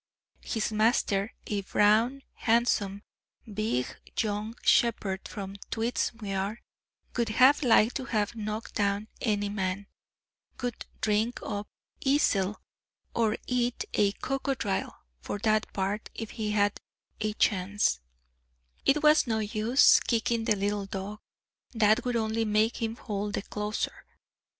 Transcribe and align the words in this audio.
His 0.41 0.71
master, 0.71 1.35
a 1.45 1.61
brown, 1.61 2.23
handsome, 2.33 3.03
big 3.45 3.85
young 4.19 4.55
shepherd 4.63 5.27
from 5.27 5.57
Tweedsmuir, 5.69 6.57
would 7.15 7.29
have 7.29 7.61
liked 7.61 7.97
to 7.97 8.05
have 8.05 8.33
knocked 8.35 8.73
down 8.73 9.09
any 9.21 9.47
man, 9.47 9.85
would 10.59 10.87
"drink 11.01 11.39
up 11.43 11.67
Esil, 12.03 12.55
or 13.13 13.37
eat 13.45 13.85
a 13.93 14.13
crocodile," 14.13 15.03
for 15.19 15.37
that 15.37 15.71
part, 15.71 16.09
if 16.15 16.31
he 16.31 16.49
had 16.49 16.79
a 17.19 17.33
chance; 17.33 17.99
it 18.83 19.03
was 19.03 19.27
no 19.27 19.37
use 19.37 19.99
kicking 19.99 20.45
the 20.45 20.55
little 20.55 20.87
dog; 20.87 21.19
that 21.73 22.03
would 22.05 22.15
only 22.15 22.43
make 22.43 22.81
him 22.81 22.95
hold 22.95 23.33
the 23.33 23.43
closer. 23.43 24.03